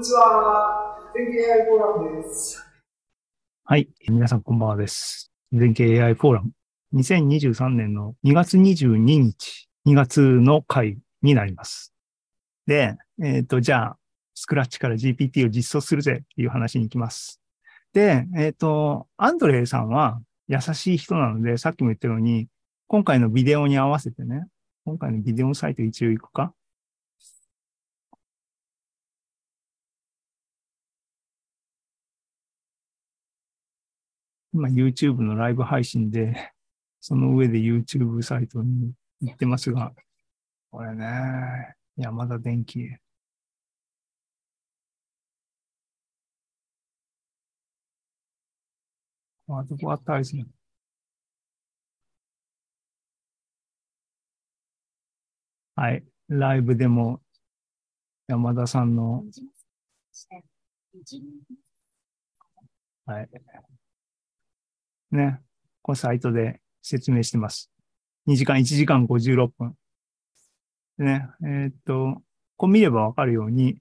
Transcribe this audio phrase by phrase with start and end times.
[0.00, 0.96] にちは。
[1.14, 2.66] 全景 AI フォーラムです。
[3.64, 3.86] はい。
[4.08, 5.30] 皆さんこんばんはです。
[5.52, 6.52] 全景 AI フォーラム。
[6.94, 11.92] 2023年の2月22日、2月の回になります。
[12.66, 13.96] で、えっ、と、じゃあ、
[14.34, 17.38] スクラッチから GPT を実装するぜっていう話に行きます。
[17.92, 22.48] で、えっ、と、アンドレイさんは優しい人なので、さっきも言ったように、
[22.86, 24.46] 今回のビデオに合わせてね、
[24.86, 26.54] 今回のビデオサイト一応行くか
[34.52, 36.52] 今 YouTube のライブ配信で、
[37.00, 39.92] その上で YouTube サイトに行ってますが、
[40.70, 42.96] これね、山田電機。
[49.48, 50.46] あ、どこあったらですね。
[55.74, 56.04] はい。
[56.28, 57.20] ライブでも
[58.28, 59.24] 山田さんの、
[63.06, 63.28] はい。
[65.12, 65.40] ね。
[65.82, 67.70] このサイトで説明してます。
[68.28, 69.74] 2時間、1時間56分。
[70.98, 71.26] ね。
[71.42, 72.22] えーっと、
[72.56, 73.78] こう見ればわかるように、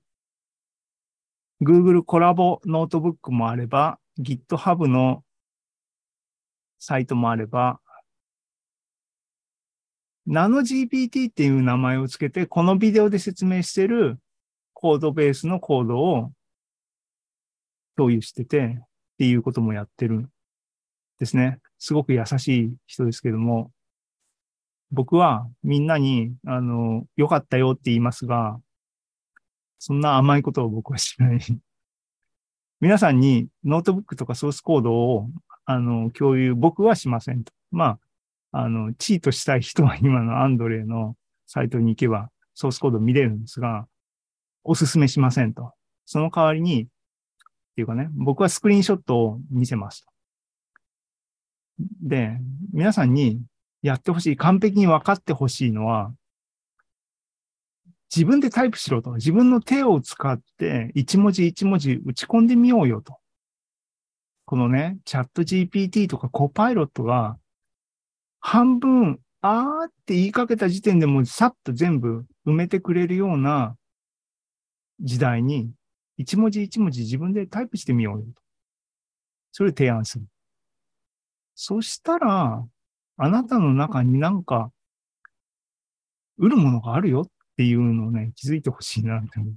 [1.61, 5.23] Google コラボノートブックもあれば、GitHub の
[6.79, 7.81] サイトもあれば、
[10.27, 14.19] NanoGPT っていう名前をつけて、このビデオで説明してる
[14.73, 16.31] コードベースのコードを
[17.97, 18.85] 共有してて、っ
[19.17, 20.29] ていうこともやってる
[21.19, 21.59] ですね。
[21.77, 23.71] すごく優しい人ですけども、
[24.91, 28.59] 僕はみんなに、あの、良かったよって言いますが、
[29.77, 31.39] そんな甘いことを僕はしない。
[32.81, 35.29] 皆さんにノートブックとかソースコードを、
[35.65, 37.53] あの、共有、僕はしませんと。
[37.71, 37.99] ま
[38.51, 43.87] あ、あの、チートしたい人は今のアンドレイのサイトに行けばソースコード見れるんですが、
[44.63, 45.73] おすすめしませんと。
[46.05, 46.87] その代わりに、っ
[47.75, 50.08] ていうかね、僕はスクリーンショットを見せますと。
[52.01, 52.37] で、
[52.73, 53.41] 皆さんに
[53.81, 56.13] やってほしい、完璧に分かってほしいのは、
[58.13, 59.13] 自分でタイプしろと。
[59.13, 63.17] 自分の手を使って一文字一文字打ち込んでみようよと。
[64.45, 67.37] このね、チャット GPT とかコパイロットが
[68.39, 73.75] 半分、あーって言いかけた時点でもうさっと全部埋めてくれるような
[74.99, 75.71] 時代に
[76.17, 78.41] 一文字一文字自分でタイプしてみようよと。
[79.51, 80.25] それを提案する。
[81.61, 82.65] そしたら、
[83.17, 84.71] あなたの中になんか、
[86.37, 87.27] 売るものがあるよっ
[87.57, 89.53] ていうのをね、気づいてほしいなって思う。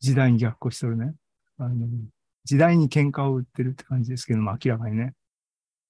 [0.00, 1.12] 時代に逆行してるね。
[1.58, 1.86] あの、
[2.44, 5.12] 時代に喧嘩を売ってるって感じですけども、明らかにね。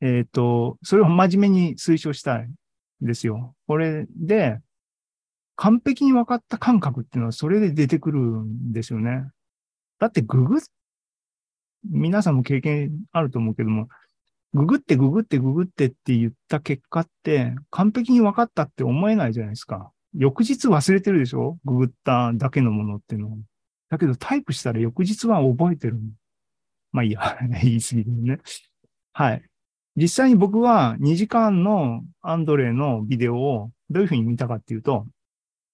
[0.01, 2.57] えっ、と、それを真面目に推奨したいん
[3.07, 3.55] ですよ。
[3.69, 4.59] これで、
[5.55, 9.31] 完璧に分かった感覚っていうのはそれで出てくるんですよね。
[10.01, 10.59] だってググ、
[11.85, 13.89] 皆さんも経験あると思うけども、
[14.55, 19.93] ググってググってググってって言った結果って完璧に分かったって思えないじゃないですか。
[20.15, 21.59] 翌日忘れてるでしょ？
[21.65, 23.39] ググっただけのものっていうの。
[23.91, 25.99] だけどタイプしたら翌日は覚えてる。
[26.93, 28.39] まあいいや、 言い過ぎるね。
[29.13, 29.43] はい。
[29.97, 35.07] 実際に僕は2時間のアンドレのビデオをどういうふうに見たかっていうと、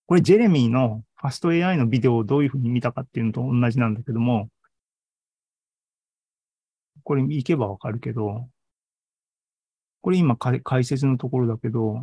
[0.06, 4.48] これジェレミーのファスト AI のビデオをどういうふうに見たかっていうのと同じなんだけども、
[7.04, 8.48] これ行けばわかるけど、
[10.04, 11.98] これ今解説のところだけど、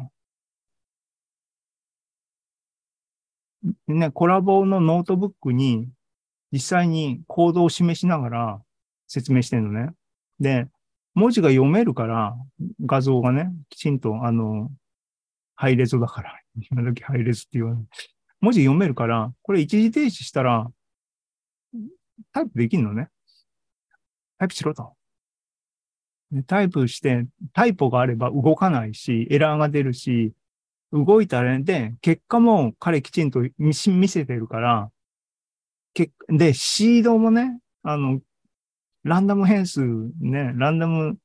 [3.87, 5.87] ね、 Colab のノートブックに
[6.51, 8.61] 実際にコードを示しながら
[9.07, 9.91] 説明してるのね。
[10.39, 10.67] で、
[11.13, 12.35] 文字が読めるから、
[12.83, 14.71] 画像がね、きちんと、あの、
[15.55, 16.39] ハイレゾだから、
[16.71, 17.83] 今時ハイレゾって言わない。
[18.39, 20.71] 文字読めるから、これ一時停止したら、
[22.33, 23.09] タイプできるのね。
[24.39, 24.95] タイプしろと。
[26.31, 30.33] でタイプして、タイポがあれば動かないし、エラーが出るし、
[30.93, 33.73] 動いたらで、結果も彼きちんと見
[34.07, 34.91] せてるから、
[36.29, 38.21] で、シードもね、あの、
[39.03, 39.81] ランダム変数
[40.19, 41.17] ね、ランダム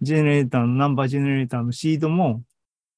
[0.00, 2.42] ジェネレーターのナンバージェネレーターのシードも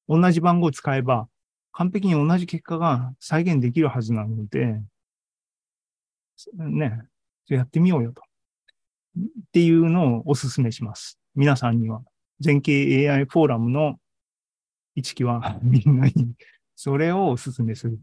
[0.08, 1.28] 同じ番号を使えば
[1.72, 4.80] 完璧に同じ結果が再現できるはずなので、
[6.54, 7.02] ね、
[7.48, 8.22] やってみようよと。
[9.16, 11.18] っていうのをお勧めします。
[11.34, 12.02] 皆さんには。
[12.40, 13.96] 全景 AI フォーラムの
[14.94, 16.34] 一期はみんなに
[16.74, 18.00] それをお勧めする。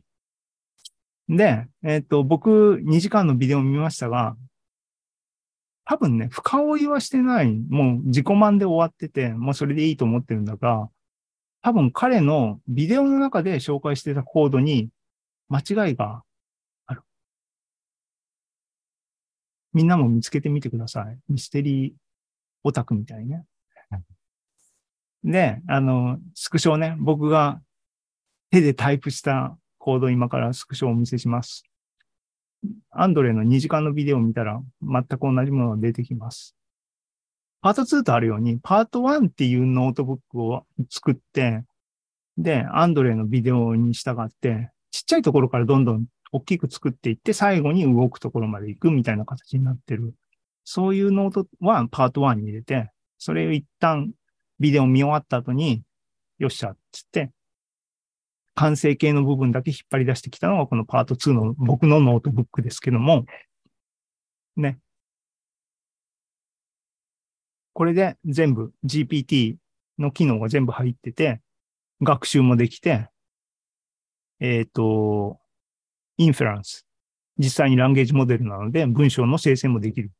[1.30, 4.36] で、えっ、と、僕2時間のビデオを見ましたが、
[5.86, 7.51] 多分ね、深追いはしてない。
[7.69, 10.89] もう自己満で終わってて、もうそれでいいと思ってるんだが、
[11.62, 14.89] 多分彼のビデオの中で紹介してたコードに
[15.50, 16.24] 間違いが
[16.88, 17.01] ある。
[19.74, 21.18] みんなも見つけてみてください。
[21.30, 21.94] ミステリー
[22.63, 23.46] オタクみたいね。
[25.24, 27.62] で、あの、スクショをね、僕が
[28.50, 31.63] 手でタイプしたコードを今からスクショをお見せします。
[32.92, 36.56] アンドレの2時間のビデオを見たら全く同じものが出てきます。
[37.62, 41.63] パート2とあるように、パート1っていうノートブックを作って、
[42.38, 50.16] で、アンドレのビデオに従って、ちっちゃいところからどんどん大きく作っていって、最後に動くところまで行くみたいな形になってる。
[50.63, 54.12] そういうノートはパート1に入れて、それを一旦
[54.60, 55.84] ビデオ見終わった後に、
[56.38, 57.31] よっしゃっ、つって、
[58.56, 63.25] 完成形の部分だけ引っ張り出してきたのがこのパート2の僕のノートブックですけども、
[64.56, 64.80] ね。
[67.74, 69.56] これで全部 GPT
[69.98, 71.42] の機能が全部入ってて、
[72.02, 73.10] 学習もできて、
[74.40, 75.40] えっ、と、
[76.18, 76.86] インフェランス。
[77.38, 80.12] 実際にランゲージモデルなので文章の生成もできる。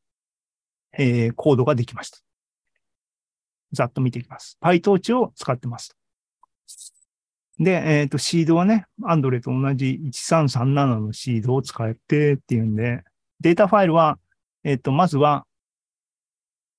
[0.98, 2.18] えーコードができました。
[3.72, 4.58] ざっと見ていきます。
[4.62, 5.96] PyTorch を使ってます。
[7.58, 13.02] で、えっ、と、シードはね、Android と同じ1337のシードを使ってっていうんで、
[13.40, 14.18] データファイルは、
[14.64, 15.46] えっ、と、まずは、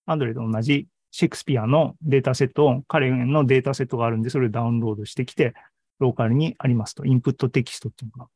[0.08, 5.54] Android と同じシェイクスピアのデータセットを、彼のデータセットがあるんで、それをダウンロードしてきて、
[6.00, 7.06] ローカルにありますと。
[7.06, 8.30] インプットテキストっていうのが。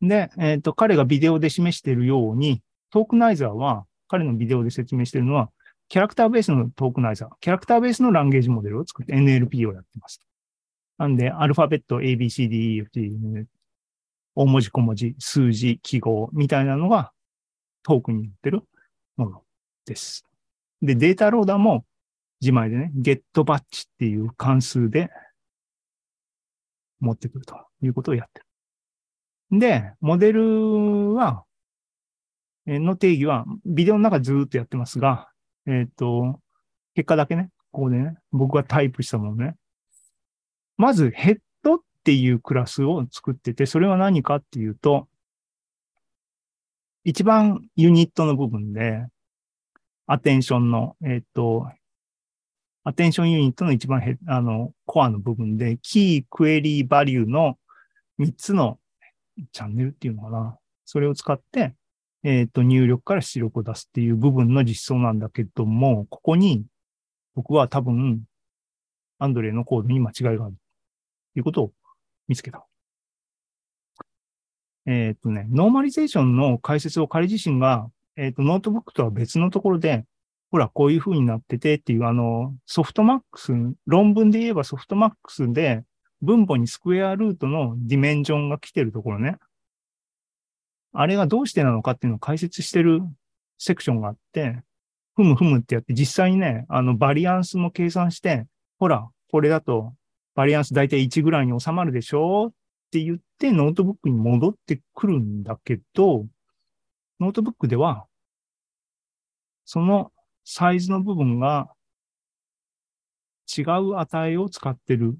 [0.00, 5.50] で、えっ、と、彼がビデオで示しているように、トークナイザーは、彼のビデオで説明しているのは、
[5.88, 10.20] キャラクターベースのトークナイザー、キャラクターベースのランゲージモデルを作って NLP をやってます。
[10.98, 13.16] なんで、アルファベット A, B, C, D, E, F, G,
[14.34, 17.12] 大文字小文字、数字、記号みたいなのが
[17.82, 18.62] トークになってる
[19.16, 19.42] もの
[19.86, 20.24] です。
[20.82, 21.84] で、データローダーも
[22.40, 25.10] 自前でね、get batch っていう関数で
[27.00, 28.40] 持ってくるということをやって
[29.50, 29.58] る。
[29.58, 31.44] で、モデルは、
[32.68, 35.30] の定義は、ビデオの中ずっとやってますが、
[35.66, 36.40] えっ、と、
[36.94, 39.56] 結果だけね、ここでね、僕がタイプしたものね。
[40.76, 45.08] まず、ヘッドっていうクラスを作ってて、それは何かっていうと、
[47.04, 49.06] 一番ユニットの部分で、
[50.06, 51.70] アテンションの、えっ、と、
[52.84, 57.58] アテンションユニットの一番ヘあの、コアの部分で、キー、クエリー、バリューの
[58.18, 58.78] 3つの
[59.52, 60.58] チャンネルっていうのかな。
[60.84, 61.74] それを使って、
[62.24, 66.64] えっ、と、入力から出力を出すっていう部分の実装なんだけども、ここに
[67.34, 68.24] 僕は多分、
[69.18, 70.54] アンドレイのコードに間違いがある
[71.34, 71.72] ということを
[72.26, 72.66] 見つけた。
[74.86, 80.04] えっ、とね、ノーマリゼーションの解説を彼自身が、えっ、と、ノートブックとは別のところで、
[80.50, 83.52] ほら、こういう風になっててっていう、あの、 softmax、
[83.86, 85.84] 論文で言えば softmax で、
[86.22, 89.36] 分母に square root の dimension が来てるところね。
[90.92, 93.00] あれがどうしてなのかっていうのを解説してる
[93.58, 94.62] セクションがあって、
[95.14, 98.46] ふむふむってやって、実際にね、あの、 variance も計算して、
[98.78, 99.94] ほら、これだと、
[100.34, 102.52] variance 大体1ぐらいに収まるでしょっ
[102.92, 106.26] て言って、ノートブックに戻ってくるんだけど、
[107.20, 108.06] ノートブックでは、
[109.64, 110.12] その
[110.44, 111.68] サイズの部分が
[113.56, 115.18] 違う値を使ってる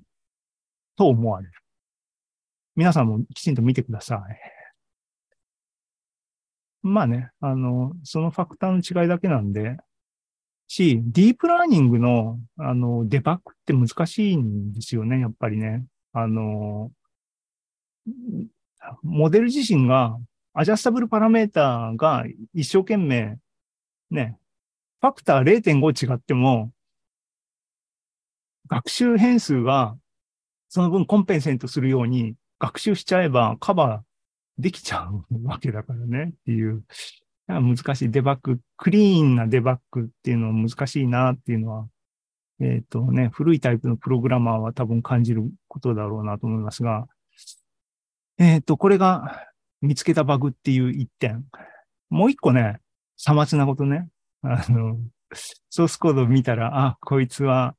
[0.97, 1.53] と思われる。
[2.77, 4.58] 皆さんもきちんと見てください。
[6.83, 9.77] まあね、あの、そのファクターの違いだけなんで、
[10.69, 15.87] し、ディープラーニングの、あの、デバッグって難しいんですよね、やっぱりね。
[16.13, 16.93] あの、
[19.03, 20.19] モデル自身が、
[20.53, 23.39] アジャスタブルパラメーターが一生懸命、
[24.11, 24.39] ね、
[25.01, 26.73] ファクター0.5違っても、
[28.69, 29.97] 学習変数が
[30.69, 34.08] その分コンペンセントするように学習しちゃえばカバー
[34.59, 36.83] できちゃうわけだからねっていう。
[37.49, 38.11] 難しい。
[38.11, 41.89] デバッグ、クリーンなデバッグっていうのは難しいなっていうのは、
[42.61, 47.07] えっ、とね、古いタイプのプログラマーは多分感じることだろうなと思いますが、
[48.37, 49.47] えっ、と、これが
[49.81, 51.45] 見つけたバグっていう一点。
[52.11, 52.81] もう一個ね、
[53.17, 54.09] さまつなことね、
[54.43, 54.99] あの、
[55.71, 57.77] ソースコード見たら、あ、こいつは、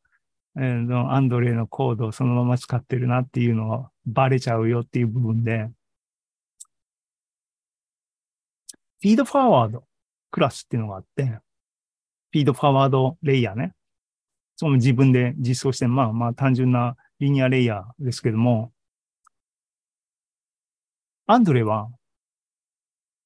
[0.58, 5.70] えー、アンドレイのコードをそのまま使ってるなっていうのはバレちゃうよっていう部分で、
[9.02, 9.84] フィードフォワード
[10.32, 13.74] クラスっていうのがあって、フィードフォワードレイヤーね。
[14.56, 18.72] その自分で実装して、まあまあ単純なリニアレイヤーですけども、
[21.28, 21.90] アンドレは、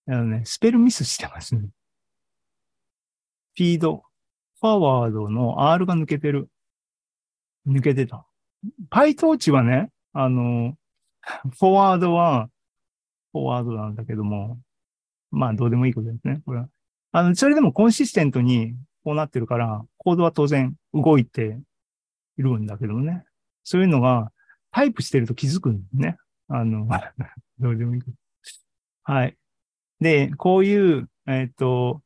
[0.08, 1.70] あのね、スペルミスしてますね。
[3.56, 4.04] フィード
[4.60, 6.50] フォワードの R が抜けてる。
[7.68, 8.26] 抜けてた。
[8.92, 10.76] PyTorch はね、あの、
[11.60, 12.50] フォワードは、
[13.32, 14.60] フォワードなんだけども、
[15.34, 16.42] まあどうでもいいことですね。
[16.46, 16.70] これは。
[17.12, 21.60] あの、それでもコンシステントにこうなってるから、コードは当然動いて
[22.38, 23.24] いるんだけどね。
[23.64, 24.32] そういうのが
[24.72, 26.18] タイプしてると気づくんだよね。
[26.48, 26.88] あの、
[27.60, 28.02] どうでもいい。
[29.04, 29.38] はい。
[30.00, 32.02] で、こういう、えっ、と、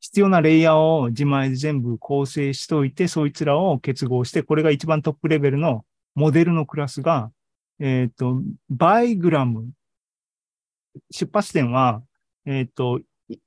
[0.00, 7.30] 必要なレイヤーを自前で全部構成しといて、そいつらを結合して、これが一番トップレベルのモデルのクラスが、
[7.78, 9.70] えっ、と、バイグラム。
[11.10, 12.02] 出発点は、
[12.46, 13.00] えっ、と、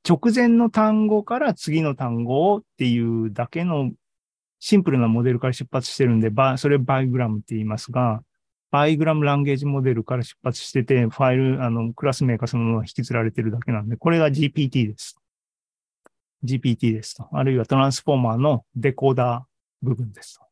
[0.07, 3.91] 直前の単語から次の単語をっていうだけの
[4.59, 8.23] シンプルなモデルから出発してるんで、それバイグラムって言いますが、
[8.71, 15.17] バイグラムランゲージモデルから出発してて、ファイル、あの、クラス名がそのまま引きずられてるだけなんで、これが GPT です。
[16.43, 17.29] GPT ですと。
[17.31, 20.45] あるいはトランスフォーマーのデコーダー部分ですと。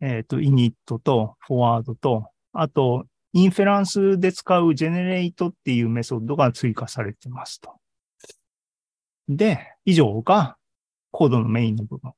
[0.00, 3.06] えっ、と、 init と forward と、あと、
[3.36, 7.70] inference で使う generate っていうメソッドが追加されてますと。
[9.28, 10.56] で、以上が
[11.10, 12.12] コードのメインの部分。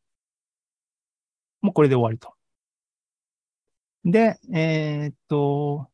[1.61, 2.35] もうこれで終わりと。
[4.05, 5.89] で、えーっと、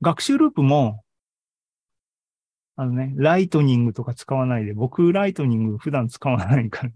[0.00, 1.04] 学習ループも、
[2.74, 6.92] あのね、 Lightning とか使わないで、僕ライトニング普段使わないから、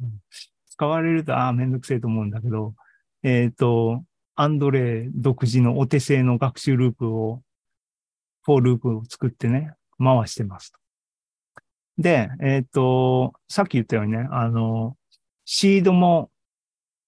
[0.68, 2.74] 使われると、ああ、めんどくせえと思うんだけど、
[3.22, 4.02] えーっと、
[4.36, 7.42] アンドレ独自のお手製の学習ループを、
[8.42, 10.72] for loop を作ってね、回してます。
[11.98, 14.96] で、えーっと、さっき言ったようにね、あの、
[15.44, 16.30] シードも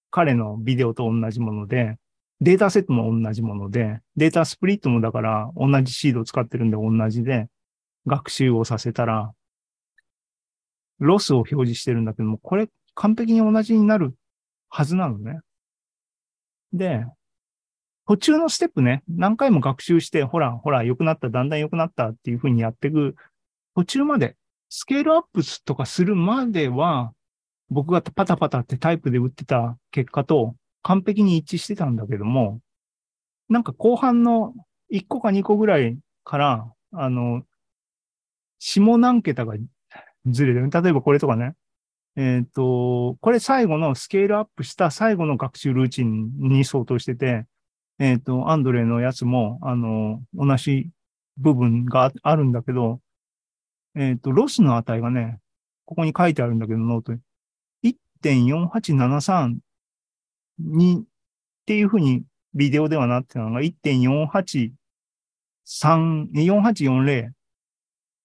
[0.09, 1.97] 彼のビデオと同じもので、
[2.39, 7.47] データセットも同じもので、 data split もだから同じシードを使ってるんで同じで、
[8.05, 9.33] 学習をさせたら、
[10.99, 14.15] ロスを表示してるんだけども、これ完璧に同じになる
[14.69, 15.39] はずなのね。
[16.73, 17.05] で、
[18.07, 23.15] 途中のステップね、何回も学習して、ほら、ほら、良くなった、だんだん良くなったっていうふうにやっていく、
[23.75, 24.37] 途中まで、
[24.69, 27.11] スケールアップとかするまでは、
[27.69, 32.61] 僕がパタパタってタイプで打ってた結果と完璧に一致してたんだけども、
[33.49, 34.53] なんか後半の
[34.93, 37.43] 1個か2個ぐらいから、あの、
[38.59, 39.55] 下何桁が
[40.25, 40.69] ずれてる？
[40.69, 41.55] 例えばこれとかね。
[42.15, 47.45] えっ、と、これ最後のスケールアップした最後の学習ルーチンに相当してて、
[47.99, 50.89] えっ、と、アンドレのやつも、あの、同じ
[51.37, 52.99] 部分があるんだけど、
[53.95, 55.39] えっ、と、ロスの値がね、
[55.85, 57.19] ここに書いてあるんだけど、ノートに。
[58.21, 59.57] 1.4873
[60.59, 61.05] に、っ
[61.65, 62.23] ていうふうに
[62.53, 64.73] ビデオではなってたのが1.483、
[66.33, 67.31] 4840。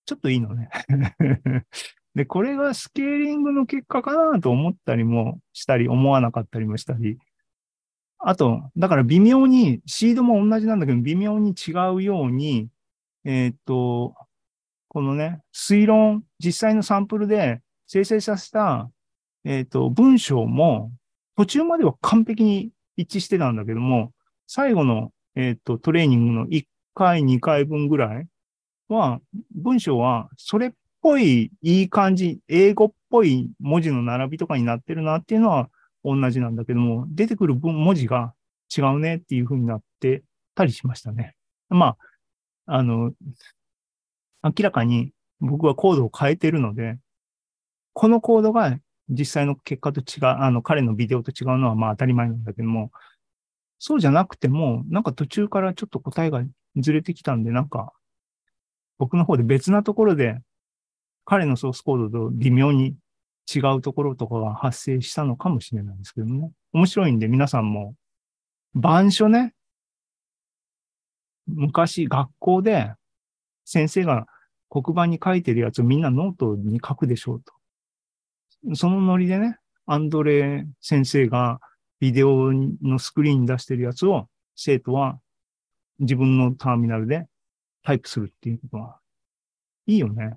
[0.05, 0.69] ちょっといいのね。
[2.15, 7.19] で、これがスケーリングの結果かなと思ったりもしたり、思わなかったりもしたり。
[8.25, 12.69] あと、だから微妙に、シードも同じなんだけど、微妙に違うように、
[13.25, 14.15] えーっと、
[14.89, 18.91] このね、推論、実際のサンプルで生成させた、
[19.45, 20.93] えーっと、文章も、
[21.37, 24.13] 途中までは完璧に一致してたんだけども、
[24.47, 26.65] 最後の、えーっと、トレーニングの1
[26.95, 28.29] 回、2回分ぐらい
[28.89, 29.21] は、
[29.55, 35.71] 文章はそれっぽい、いい感じ、英語っぽい文字の並びとかになってるなっていうのは
[36.05, 38.35] 同じなんだけども、出てくる文字が
[38.77, 40.23] 違うねっていう風になって
[40.55, 41.35] たりしましたね。
[41.69, 41.97] ま
[42.67, 43.13] あ、あの、
[44.43, 46.99] 明らかに僕はコードを変えてるので、
[47.93, 48.79] このコードが
[49.09, 52.91] 実際の結果と違う、あの、彼のビデオと違うのはまあ当たり前なんだけども、
[53.79, 56.43] そうじゃなくても、なんか途中からちょっと答えが
[56.77, 57.93] ずれてきたんで、なんか、
[58.99, 60.39] 僕の方で別なところで、
[61.25, 62.95] 彼のソースコードと微妙に
[63.53, 66.51] 違うところとかが発生したのかもしれないですけどね。
[66.73, 67.95] 面白いんで皆さんも、
[68.75, 69.55] 板書ね、
[71.47, 72.93] 昔学校で
[73.65, 74.27] 先生が
[74.71, 78.75] 黒板に書いてるやつをみんなノートに書くでしょうと。
[78.75, 81.61] そのノリでね、アンドレ先生が
[82.01, 85.21] ビデオのスクリーンに出してるやつを生徒は
[85.99, 87.27] 自分のターミナルで
[87.83, 88.99] タイプするっていうことは、
[89.87, 90.37] いいよね。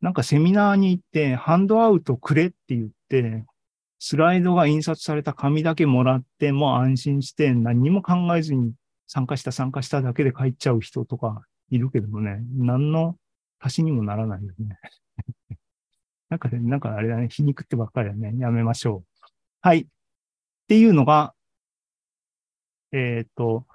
[0.00, 3.44] なんかセミナーに行って、ハンドアウトくれって言って、
[3.98, 8.72] スライドが印刷された紙だけもらって、もう安心して何も考えずに
[9.06, 13.16] 参加した参加しただけで帰っちゃう人とかいるけどもね、何の
[13.58, 14.78] 足しにもならないよね。
[16.28, 18.34] なんかね、なんかあれだね、皮肉ってばっかりだね。
[18.38, 19.26] やめましょう。
[19.60, 19.80] はい。
[19.80, 19.86] っ
[20.68, 21.34] ていうのが、
[22.92, 23.66] えっ、と、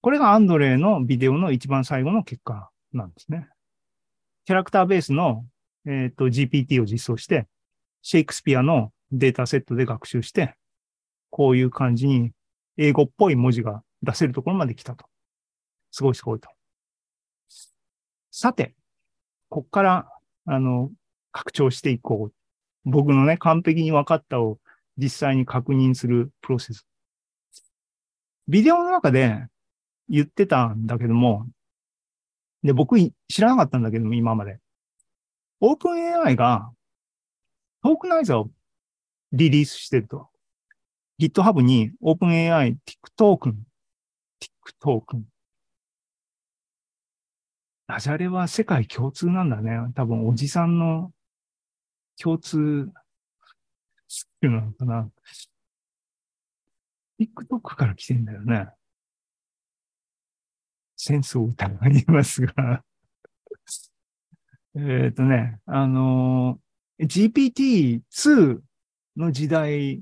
[0.00, 3.48] これがアンドレイのビデオの一番最後の結果なんですね。
[4.44, 5.46] キャラクターベースの、
[5.86, 7.46] えっ、と GPT を実装して、
[8.02, 10.54] シェイクスピアのデータセットで学習して、
[11.30, 12.32] こういう感じに
[12.76, 15.06] 英語っぽい文字が出せるところまで来たと。
[15.90, 16.48] すごいすごいと。
[18.30, 18.74] さて、
[19.48, 20.08] こっから
[20.46, 20.90] あの、
[21.32, 22.34] 拡張していこう。
[22.84, 24.58] 僕のね、完璧に分かったを
[24.96, 26.86] 実際に確認するプロセス。
[28.46, 29.46] ビデオの中で
[30.08, 31.46] 言ってたんだけども、
[32.62, 32.96] で、僕
[33.28, 34.58] 知らなかったんだけども、今まで。
[35.60, 36.72] オープン AI が
[37.82, 38.50] トークナイザーを
[39.32, 40.28] リリースしてると。
[41.20, 42.76] GitHub に OpenAI
[43.18, 43.54] TikToken、
[44.82, 45.22] TikToken。
[47.86, 49.78] ダジャレは世界共通なんだね。
[49.94, 51.12] 多分おじさんの
[52.20, 52.90] 共通
[54.08, 55.10] スキルなのかな。
[57.20, 58.68] TikTok から来てんだよね。
[60.96, 62.82] センスを疑いますが
[64.76, 66.58] えっとね、あの、
[67.00, 68.60] GPT-2
[69.16, 70.00] の時代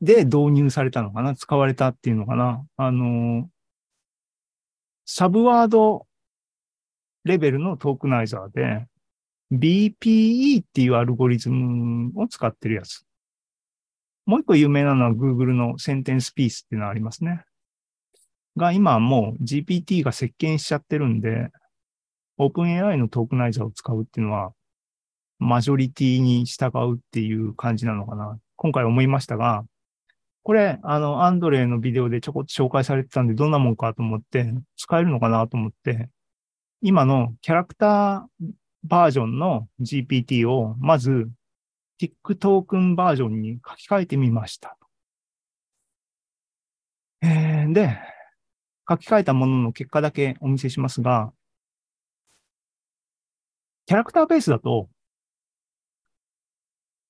[0.00, 3.48] で導入されたのかな使われたっていうのかなあの、
[5.04, 6.06] サブワード
[7.24, 8.86] レベルのトークナイザーで、
[9.52, 13.04] BPE っていうアルゴリズムを使ってるやつ。
[14.26, 17.44] もう一個有名なのは Google のセンテンスピースっていうのがありますね。
[18.56, 21.50] が今もう GPT が席巻しちゃってるんで、
[22.38, 24.52] OpenAI のトークナイザーを使うっていうのは、
[25.38, 28.38] マジョリティに従うっていう感じなのかな。
[28.56, 29.64] 今回思いましたが、
[30.42, 36.08] これ、あの、アンドレイのビデオでちょこっと紹介されてたんで、どんなもんかと思って、使えるのかなと思って、
[36.80, 38.50] 今のキャラクター
[38.84, 41.30] バージョンの GPT を、まず、
[42.00, 44.78] TikToken バージョンに書き換えてみました。
[47.20, 47.98] えー、で、
[48.88, 51.32] 書き換えたものの結果だけお見せしますが、
[53.88, 54.90] キャラクターベースだと、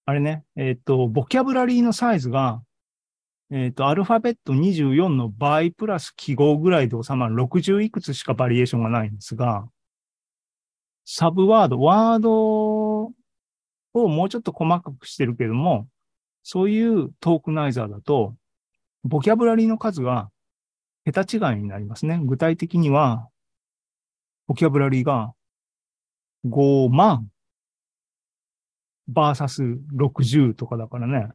[0.06, 2.62] あれね、えっ、ー、と、ボキャブラリーのサイズが、
[3.50, 9.68] えっ、ー、と、アルファベット24の倍プラス記号ぐらいで収まる60いくつしかバリエーションがないんですが、
[11.04, 13.12] サブワード、ワードを
[13.92, 15.88] もうちょっと細かくしてるけども、
[16.44, 18.36] そういうトークナイザーだと、
[19.02, 20.30] ボキャブラリーの数が
[21.04, 22.20] 桁違いになりますね。
[22.22, 23.28] 具体的には、
[24.46, 25.34] ボキャブラリーが
[26.46, 27.28] 5万。
[29.08, 29.62] バーサス
[29.96, 31.28] 60とかだからね。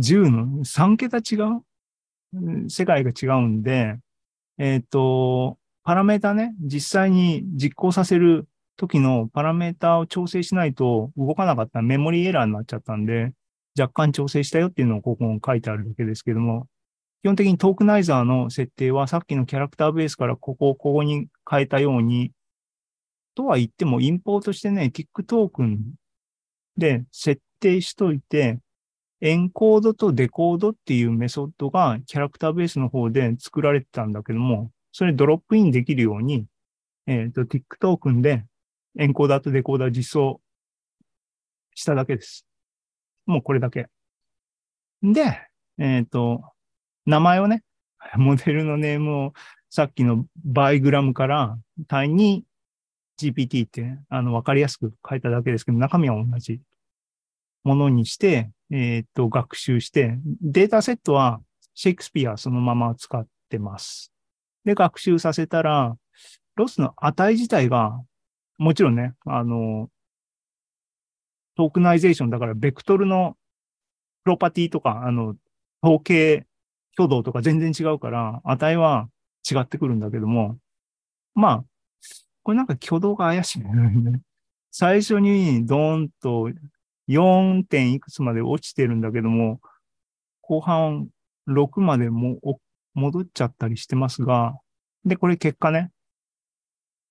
[0.00, 2.68] 10の3桁違う？
[2.68, 3.98] 世界が違うんで、
[4.58, 11.78] えっ、ー、と、パラメータね、実際に実行させる時のパラメータを調整しないと動かなかった。
[11.78, 13.32] らメモリーエラーになっちゃったんで、
[13.78, 16.66] 若干調整したよっていうのをここに書いてあるだけですけども、
[17.22, 22.32] 基本的に tokenizer の設定はさっきのキャラクターベースからここをここに変えたように、
[23.38, 25.94] とは言ってもインポートしてね、 tiktoken
[26.76, 28.58] で設定しといて、
[29.20, 36.46] エンコードとデコードっていうメソッドがキャラクターベースの方で作られてたんだけども、それ drop-in できるように、
[37.06, 38.44] えっ、ー、と、 tiktoken で
[38.98, 40.40] エンコーダーとデコーダー実装
[41.76, 42.44] しただけです。
[43.24, 43.86] もうこれだけ。
[45.00, 45.22] で、
[45.78, 46.42] えっ、ー、と、
[47.06, 47.62] 名前をね、
[48.16, 49.32] モデルのネームを
[49.70, 52.44] さっきの bigram から単に
[53.18, 56.60] GPT って、あの、わかりやすく書いただけですけど、中身は同じ
[57.64, 61.40] ものにして、えっ、と、学習して、データセットは
[61.74, 64.12] シェイクスピアそのまま使ってます。
[64.64, 65.96] で、学習させたら、
[66.56, 68.00] ロスの値自体が、
[68.58, 69.88] もちろんね、あの、
[71.56, 73.36] tokenization だから、ベクトルの
[74.24, 75.34] プロパティとか、あの、
[75.82, 76.46] 統計
[76.94, 79.08] 挙動とか全然違うから、値は
[79.48, 80.58] 違ってくるんだけども、
[81.34, 81.64] まあ、
[82.48, 84.22] これなんか挙動が怪しいね。
[84.70, 86.50] 最初にドーンと
[87.06, 89.60] 4点いくつまで落ちてるんだけども、
[90.40, 91.08] 後半
[91.46, 92.38] 6までも
[92.94, 94.56] 戻っちゃったりしてますが、
[95.04, 95.90] で、これ結果ね。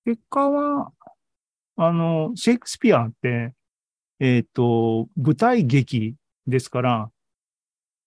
[0.06, 0.91] 結果は、
[1.76, 3.54] あの、シェイクスピアって、
[4.19, 6.15] えっ、ー、と、舞台劇
[6.47, 7.12] ですから、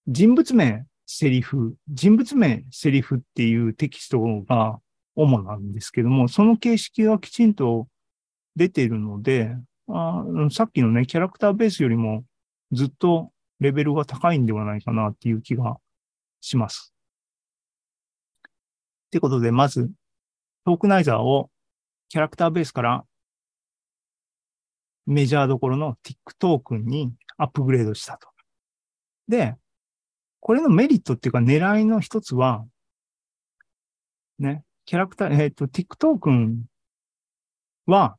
[0.08, 4.80] 人物名、セリフ、人物名、セリフっていうテキストが
[5.22, 7.88] 主なんですけども、その形式がきちんと
[8.56, 9.54] 出ているので、
[9.88, 12.24] あさっきのね、キャラクターベースよりも
[12.72, 15.76] ずっとレベルが高いんではないかなっていう気が
[16.40, 16.94] します。
[18.46, 18.50] っ
[19.10, 19.90] てことで、まず、
[20.64, 21.50] トークナイザーを
[22.08, 23.04] キャラクターベースから
[25.06, 28.28] メジャーどころの TIC トークンにアップグレードしたと。
[29.28, 29.56] で、
[30.40, 32.64] これのメリットっていうか狙いの一つは、
[34.38, 36.64] ね、キャラクター、えっ、ー、と、TIC トークン
[37.86, 38.16] は、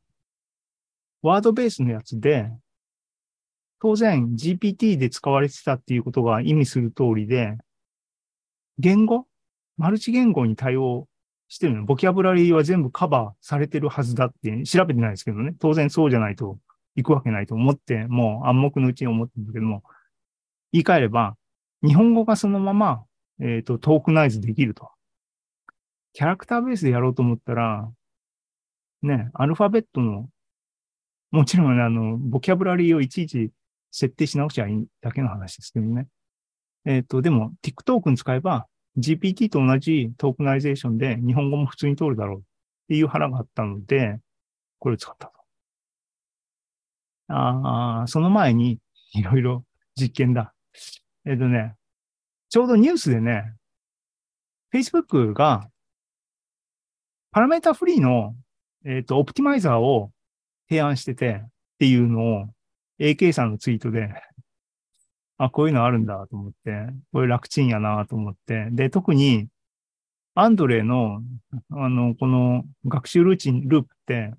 [1.20, 2.50] ワードベースのやつで、
[3.78, 7.58] 当然 GPT で使われてたっていうことが意味する通りで、
[8.78, 9.26] 言語？
[9.76, 11.08] マルチ言語に対応
[11.48, 11.84] してるの。
[11.84, 15.54] ボキャブラリーは全部カバーされてるはずだって調べてないですけどね。
[15.58, 16.58] 当然そうじゃないと
[16.96, 19.82] 行くわけないと思って、もう暗黙のうちに思ってるんだけども、
[20.72, 21.36] 言い換えれば、
[21.84, 23.04] 日本語がそのまま、
[23.42, 24.88] えっ、と、トークナイズできると。
[26.12, 27.90] キャラクターベースでやろうと思ったら、
[29.02, 30.28] ね、アルファベットの、
[31.30, 33.50] もちろんね、あの、ボキャブラリーをいちいち
[33.90, 36.06] 設定し直しゃいいだけの話ですけどね。
[36.84, 38.66] えっ、と、でも、TikTok に使えば、
[38.98, 42.42] GPT と同じトークナイゼーションで日本語も普通に通るだろうっ
[42.88, 44.18] ていう腹があったので、
[44.78, 45.32] これを使ったと。
[47.28, 48.78] ああ、その前に
[49.14, 49.64] いろいろ
[49.96, 50.52] 実験だ。
[51.24, 51.74] えっ、とね、
[52.50, 53.54] ちょうどニュースでね、
[54.74, 55.70] Facebook が
[57.32, 58.34] パラメータフリーの、
[58.84, 60.10] えっ、と、オプティマイザーを
[60.68, 62.46] 提案しててっていうのを
[63.00, 64.08] AK さんのツイートで
[65.44, 68.68] あ、こういうのあるんだと思って、これ楽ちんやなと思って。
[68.70, 69.48] で、特に、
[70.34, 71.20] アンドレの、
[71.70, 74.32] あの、この学習ルーチン、ループって、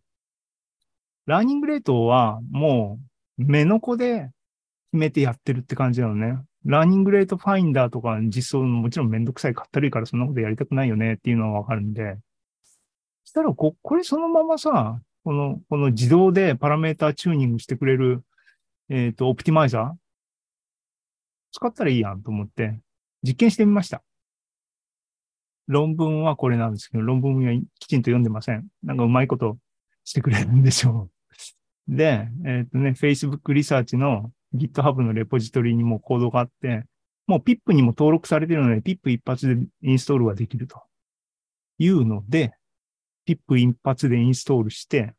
[1.25, 2.99] ラーニングレートはも
[3.37, 4.29] う目の子で
[4.91, 6.37] 決めてやってるって感じなのね。
[6.65, 12.17] learning rate finder とか実装もちろんめんどくさい、かったるいからそんなことやりたくないよねっていうのはわかるんで。
[13.33, 18.23] したらこ、これそのままさ、この、この自動でパラメータチューニングしてくれる、
[18.89, 19.91] えっ、と、 optimizer
[21.51, 22.79] 使ったらいいやんと思って、
[23.23, 24.03] 実験してみました。
[25.67, 28.67] 論文はこれなんですけど、論文はきちんと読んでません。
[28.83, 29.57] なんかうまいこと
[30.03, 31.09] してくれるんでしょ
[31.89, 31.95] う。
[31.95, 36.83] で、えっ、とね、Facebook リサーチの GitHub のレポジトリにもコードがあって、
[37.25, 40.83] もう PIP にも登録されてるので、PIP 一発でインストールができると
[41.79, 42.53] いうので、
[43.27, 45.13] pip 一発でインストールして、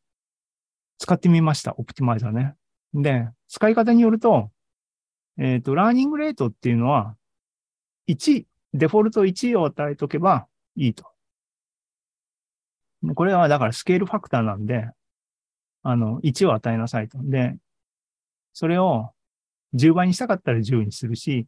[0.98, 1.74] 使ってみました。
[1.76, 2.54] optimizer ね。
[2.94, 4.50] で、使い方によると、
[5.38, 7.16] えっ、と、 learning rate っていうのは、
[8.08, 11.04] 1、デフォルト1を与えとけばいいと。
[13.14, 14.88] これはだからスケールファクターなんで、
[15.82, 17.18] あの、1を与えなさいと。
[17.22, 17.56] で、
[18.52, 19.10] それを
[19.74, 21.46] 10倍にしたかったら10にするし、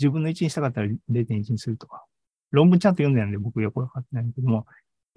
[0.00, 2.04] 10分の1にしたかったら0.1にするとか。
[2.50, 4.66] 論文ちゃんと読んでないんで僕よくわかってないけども、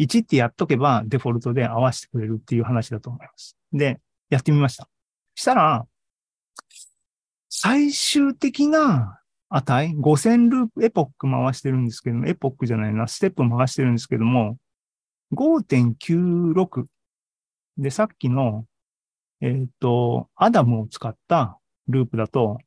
[0.02, 3.56] 1ってやっとけばデフォルトで合わせてくれるっていう話だと思います。
[3.72, 4.90] で、やってみました。
[5.36, 5.86] したら、
[7.50, 14.58] 最終的な値、5000ループ、エポック回してるんですけども、エポックじゃないな、ステップ回してるんですけども、
[15.34, 16.86] 5.96
[17.78, 18.66] で、さっきの、
[19.42, 22.60] えっ、と、アダムを使ったループだと、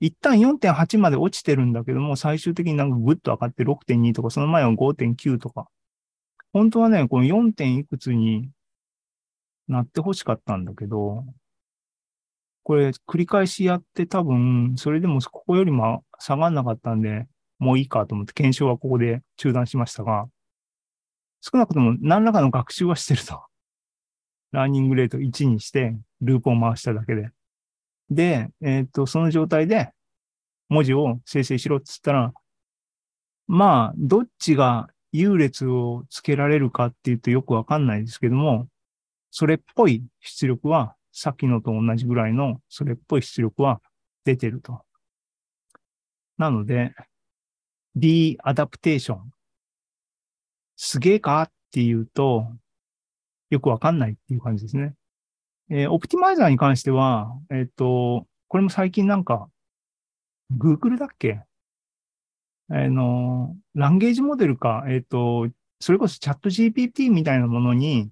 [0.00, 5.68] 一旦4.8まで落ちてるんだけども、最終的になんかぐっと上がって6.2とか、その前は5.9とか。
[6.54, 7.52] 本当はね、この 4.
[7.52, 8.48] 点いくつに
[9.66, 11.24] なって欲しかったんだけど、
[12.62, 17.26] これ繰り返しやって多分、それでもここよりも下がんなかったんで、
[17.58, 20.28] もういいかと思って検証はここで中断しましたが、
[21.40, 23.44] 少なくとも何らかの学習はしてると。
[24.52, 27.30] ラーニングレート1にして、ループを回しただけで。
[28.10, 29.90] で、えっ、と、その状態で
[30.68, 32.32] 文字を生成しろって言ったら、
[33.48, 38.66] まあ、どっちが優劣をつけられるかっていうとよくわかんないですけども、
[39.30, 43.80] それっぽい出力は、さっきのと同じぐらいのそれっぽい出力は
[44.24, 44.82] 出てると。
[46.36, 46.96] なので、
[47.94, 49.30] D アダプテーション。
[50.74, 52.48] すげえかっていうと、
[53.50, 54.94] よくわかんないっていう感じですね。
[55.70, 59.48] えーオプティマイザーに関しては、えっ、と、これも最近なんか、
[60.58, 61.44] Google だっけ？
[62.70, 65.48] あの、ランゲージモデルか、えっ、と、
[65.80, 68.10] それこそチャット GPT みたいなものに、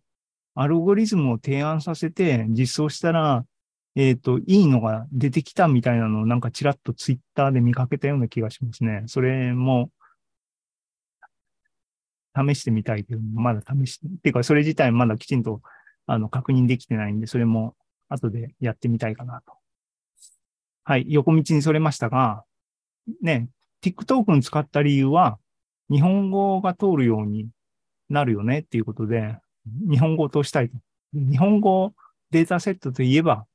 [0.55, 3.47] アルゴリズムを提案させて実装したら、
[3.95, 9.05] えっ、と、いいのが出てきたみたいなのをなんかちらっとツイッターで見かけたような気がしますね。
[9.07, 9.91] それも、
[12.35, 15.61] 試してみたいけど、まだ試して、っていうかそれ自体まだきちんと
[16.07, 17.75] あの確認できてないんで、それも
[18.09, 19.53] 後でやってみたいかなと。
[20.85, 22.45] はい、横道にそれましたが、
[23.21, 23.49] ね、
[23.83, 25.39] TikTok に使った理由は、
[25.91, 27.49] 日本語が通るように
[28.09, 29.37] なるよねっていうことで、
[29.91, 30.77] 日本語を通したいと。
[31.13, 31.93] 日本語
[32.31, 33.47] データセットといえば、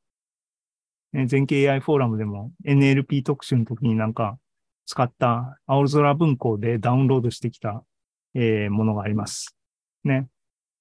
[1.25, 4.37] 全景 AI フォーラムでも NLP 特集の時になんか
[4.85, 7.83] 使った青空文庫でダウンロードしてきた、
[8.35, 9.55] えーものがあります。
[10.03, 10.27] ね。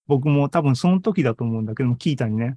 [0.06, 2.56] 僕も多分その時だと思うんだけども、聞いたにね、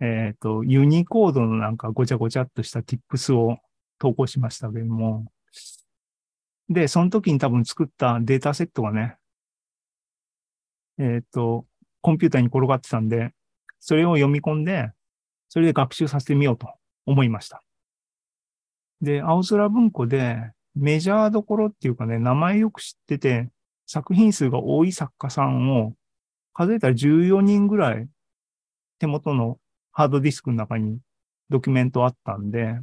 [0.00, 3.58] えっ、と、ユニコードのなんかごちゃごちゃっとした tips を
[4.00, 5.30] 投稿しましたけども、
[6.68, 9.16] で、その時に多分作ったデータセットがね、
[10.98, 11.66] えっ、と、
[12.00, 13.32] コンピューターに転がってたんで、
[13.78, 14.90] それを読み込んで、
[15.48, 16.68] それで学習させてみようと
[17.06, 17.62] 思いました。
[19.02, 23.50] で、青空文庫でメジャーどころっていうかね、名前よく知ってて、
[23.86, 25.94] 作品数が多い作家さんを
[26.54, 28.08] 数えたら14人ぐらい
[28.98, 29.58] 手元の
[29.92, 31.00] ハードディスクの中に
[31.48, 32.78] ドキュメントあったんで、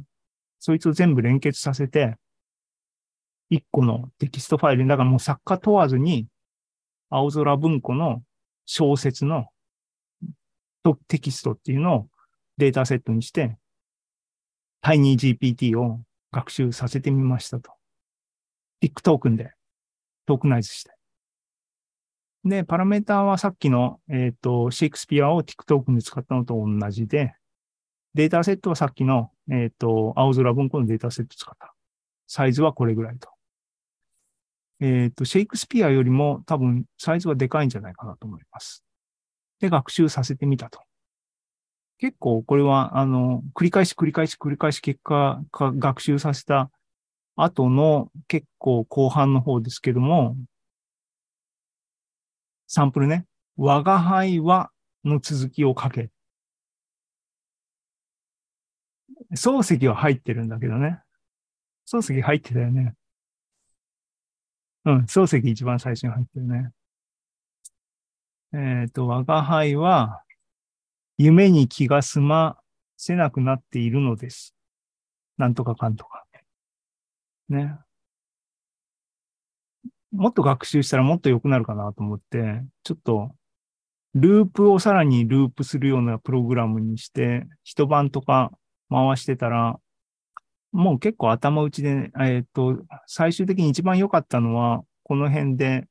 [0.58, 2.16] そいつを全部連結させて、
[3.50, 6.26] 一個のテキストファイルに、だからもう作家問わずに、
[7.10, 8.22] 青空文庫の
[8.66, 9.46] 小説の
[11.08, 12.08] テキストっていうのを
[12.58, 13.56] データセットにして、
[14.80, 16.00] tiny GPT を
[16.32, 17.72] 学習させてみましたと。
[18.80, 19.52] tiktoken で
[20.26, 20.92] トークナイズして。
[22.44, 27.34] で、パラメーターはさっきの、えっ、ー、と、シェイクスピアを TikTok に使ったのと同じで、
[28.14, 31.74] データセットはさっきの、えっ、ー、と、青空文庫のデータセット使った。
[32.26, 33.30] サイズはこれぐらいと。
[34.80, 38.84] えっ、ー、と、シェイクスピアよりも多分サイズはでかいんじゃないかなと思います。
[39.60, 40.80] で、学習させてみたと。
[41.98, 46.70] 結構これは、あの、繰り返し繰り返し繰り返し結果か学習させた
[47.34, 50.36] 後の結構後半の方ですけども、
[52.68, 53.24] サンプルね。
[53.56, 54.70] 我が輩は
[55.04, 56.10] の続きを書け。
[59.34, 61.00] 漱石は入ってるんだけどね。
[61.86, 62.94] 漱石入ってたよね。
[64.84, 66.70] うん、漱石一番最初に入ってるね。
[68.52, 70.22] えっ、ー、と、我が輩は、
[71.18, 72.58] 夢に気が済ま
[72.96, 74.54] せなくなっているのです。
[75.36, 76.24] なんとかかんとか。
[77.48, 77.78] ね。
[80.12, 83.34] もっと学習したらもっと良くなるかなと思って、ちょっと、
[84.14, 88.52] ループをさらにループするようなプログラムにして、一晩とか
[88.90, 89.78] 回してたら、
[90.72, 95.86] もう結構頭打ちで、えっ、と、最終的に一番良かったのは、この辺で、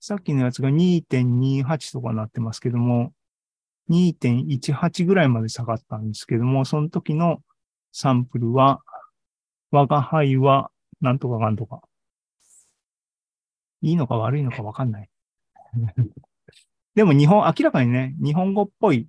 [0.00, 3.12] さっきのやつが2.28とかなってますけども、
[3.90, 7.40] 2.18ぐらいまで下がったんですけども、その時の
[7.92, 8.82] サンプルは、
[9.70, 11.80] 我が輩は、なんとかかんとか。
[13.82, 15.10] いいのか悪いのかわかんない。
[16.94, 19.06] でも日本、明らかにね、日本語っぽい、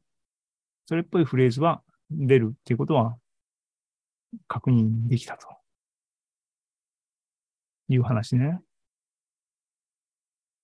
[0.85, 1.81] それっぽいフレーズは
[2.11, 3.17] 出るっていうことは
[4.47, 5.47] 確認できたと
[7.89, 8.59] いう話ね。